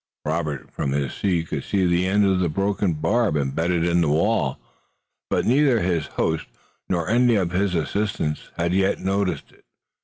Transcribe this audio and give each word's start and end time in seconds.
Robert 0.25 0.71
from 0.71 0.93
his 0.93 1.13
seat 1.13 1.49
could 1.49 1.63
see 1.63 1.85
the 1.85 2.07
end 2.07 2.25
of 2.25 2.39
the 2.39 2.49
broken 2.49 2.93
barb 2.93 3.37
embedded 3.37 3.85
in 3.85 4.01
the 4.01 4.07
wall, 4.09 4.57
but 5.29 5.45
neither 5.45 5.79
mine 5.79 6.01
host 6.15 6.47
nor 6.89 7.07
any 7.07 7.35
of 7.35 7.51
his 7.51 7.75
assistants 7.75 8.49
had 8.57 8.73
yet 8.73 8.97
noticed 8.97 9.51
it. 9.51 9.63